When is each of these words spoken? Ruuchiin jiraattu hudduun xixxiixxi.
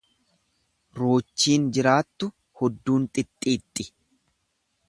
Ruuchiin 0.99 1.69
jiraattu 1.77 2.31
hudduun 2.61 3.07
xixxiixxi. 3.19 3.91